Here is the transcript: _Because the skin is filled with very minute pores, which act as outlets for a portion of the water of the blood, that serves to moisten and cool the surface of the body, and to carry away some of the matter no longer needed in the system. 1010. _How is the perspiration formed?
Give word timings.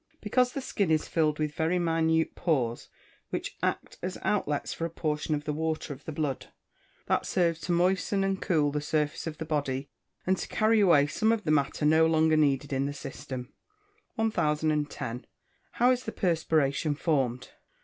_Because 0.19 0.53
the 0.53 0.61
skin 0.61 0.89
is 0.89 1.07
filled 1.07 1.37
with 1.37 1.53
very 1.53 1.77
minute 1.77 2.33
pores, 2.33 2.87
which 3.29 3.55
act 3.61 3.99
as 4.01 4.17
outlets 4.23 4.73
for 4.73 4.83
a 4.83 4.89
portion 4.89 5.35
of 5.35 5.43
the 5.43 5.53
water 5.53 5.93
of 5.93 6.05
the 6.05 6.11
blood, 6.11 6.47
that 7.05 7.27
serves 7.27 7.59
to 7.61 7.71
moisten 7.71 8.23
and 8.23 8.41
cool 8.41 8.71
the 8.71 8.81
surface 8.81 9.27
of 9.27 9.37
the 9.37 9.45
body, 9.45 9.91
and 10.25 10.37
to 10.37 10.47
carry 10.47 10.79
away 10.79 11.05
some 11.05 11.31
of 11.31 11.43
the 11.43 11.51
matter 11.51 11.85
no 11.85 12.07
longer 12.07 12.35
needed 12.35 12.73
in 12.73 12.87
the 12.87 12.93
system. 12.95 13.53
1010. 14.15 15.27
_How 15.77 15.93
is 15.93 16.03
the 16.05 16.11
perspiration 16.11 16.95
formed? 16.95 17.51